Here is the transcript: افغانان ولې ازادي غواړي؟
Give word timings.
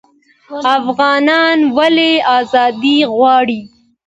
افغانان 0.77 1.57
ولې 1.77 2.11
ازادي 2.37 2.97
غواړي؟ 3.15 3.61